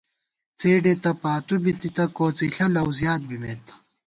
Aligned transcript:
څېڈے 0.59 0.93
تہ 1.03 1.11
پاتُو 1.21 1.55
بِتِتہ، 1.63 2.05
کوڅِݪہ 2.15 2.65
لؤ 2.75 2.89
زیات 2.99 3.21
بِمېت 3.29 3.63